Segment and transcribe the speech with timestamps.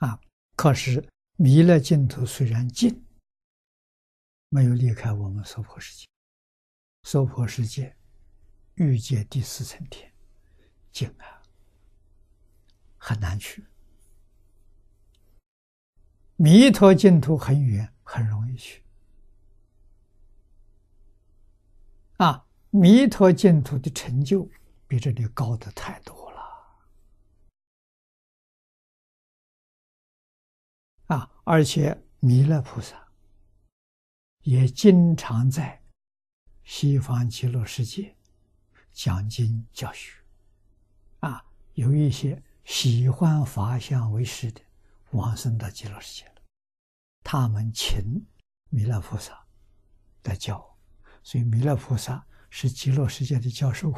[0.00, 0.20] 啊，
[0.56, 1.02] 可是
[1.36, 3.02] 弥勒净土虽然近，
[4.50, 6.06] 没有离开我们娑婆世界。
[7.02, 7.96] 娑婆世界，
[8.74, 10.12] 欲界第四层天，
[10.92, 11.42] 近啊，
[12.98, 13.64] 很难去。
[16.36, 18.82] 弥陀净土很远，很容易去。
[22.16, 24.48] 啊，弥陀净土的成就
[24.86, 26.14] 比这里高的太多
[31.10, 32.96] 啊，而且弥勒菩萨
[34.42, 35.82] 也经常在
[36.62, 38.16] 西方极乐世界
[38.92, 40.12] 讲经教学。
[41.18, 44.60] 啊，有一些喜欢法相为师的
[45.10, 46.42] 往生到极乐世界了。
[47.24, 48.24] 他们请
[48.68, 49.36] 弥勒菩萨
[50.22, 50.78] 来教，
[51.24, 53.92] 所以弥勒菩萨是极乐世界的教授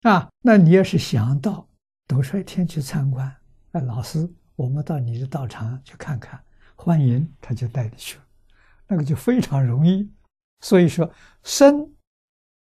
[0.00, 0.30] 啊。
[0.40, 1.68] 那你要是想到
[2.06, 3.41] 斗率天去参观，
[3.72, 6.38] 哎，老师，我们到你的道场去看看，
[6.76, 8.18] 欢迎，他就带你去，
[8.86, 10.10] 那个就非常容易。
[10.60, 11.10] 所以说，
[11.42, 11.90] 生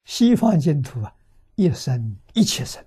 [0.05, 1.11] 西方净土啊，
[1.55, 2.83] 一生一切生。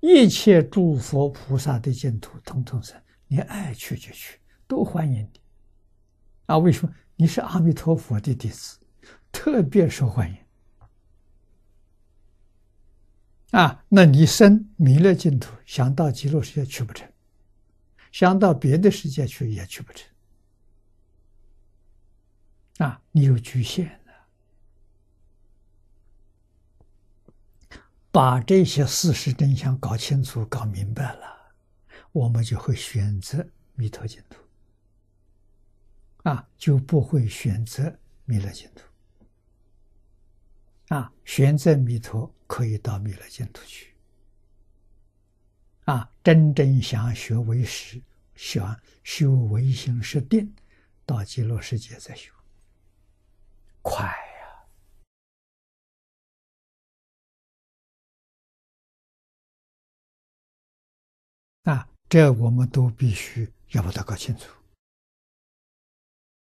[0.00, 5.40] 一切诸佛菩萨的净土，通通生，你爱去就去，都欢迎你。
[6.46, 6.94] 啊，为什么？
[7.14, 8.78] 你是阿弥陀佛的弟子，
[9.30, 10.36] 特别受欢迎。
[13.52, 17.10] 啊，那你生弥勒净土，想到极乐世界去不成，
[18.10, 20.06] 想到别的世界去也去不成。
[22.78, 24.00] 啊，你有局限。
[28.10, 31.54] 把这些事实真相搞清楚、搞明白了，
[32.12, 34.36] 我们就会选择弥陀净土，
[36.28, 38.91] 啊，就不会选择弥勒净土。
[40.92, 43.94] 啊，选择弥陀可以到弥勒净土去。
[45.86, 48.02] 啊，真正想学为实，
[48.34, 50.54] 想修唯心是定，
[51.06, 52.30] 到极乐世界再修，
[53.80, 54.12] 快呀。
[61.72, 64.61] 啊，这我们都必须要把它搞清楚。